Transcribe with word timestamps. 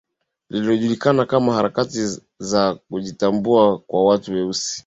Lililojulikana 0.49 1.25
kama 1.25 1.53
Harakati 1.53 2.21
za 2.39 2.75
kujitambua 2.75 3.77
kwa 3.79 4.05
watu 4.05 4.33
weusi 4.33 4.79